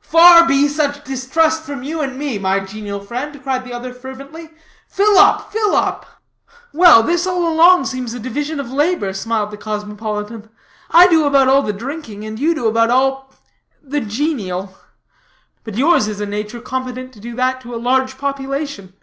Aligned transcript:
"Far 0.00 0.46
be 0.48 0.66
such 0.66 1.04
distrust 1.04 1.64
from 1.64 1.82
you 1.82 2.00
and 2.00 2.16
me, 2.16 2.38
my 2.38 2.58
genial 2.58 3.00
friend," 3.00 3.42
cried 3.42 3.66
the 3.66 3.74
other 3.74 3.92
fervently; 3.92 4.48
"fill 4.88 5.18
up, 5.18 5.52
fill 5.52 5.76
up!" 5.76 6.06
"Well, 6.72 7.02
this 7.02 7.26
all 7.26 7.46
along 7.52 7.84
seems 7.84 8.14
a 8.14 8.18
division 8.18 8.58
of 8.58 8.72
labor," 8.72 9.12
smiled 9.12 9.50
the 9.50 9.58
cosmopolitan. 9.58 10.48
"I 10.90 11.06
do 11.08 11.26
about 11.26 11.48
all 11.48 11.60
the 11.60 11.74
drinking, 11.74 12.24
and 12.24 12.38
you 12.38 12.54
do 12.54 12.66
about 12.66 12.88
all 12.88 13.30
the 13.82 14.00
genial. 14.00 14.74
But 15.64 15.76
yours 15.76 16.08
is 16.08 16.18
a 16.18 16.24
nature 16.24 16.62
competent 16.62 17.12
to 17.12 17.20
do 17.20 17.34
that 17.36 17.60
to 17.60 17.74
a 17.74 17.76
large 17.76 18.16
population. 18.16 18.94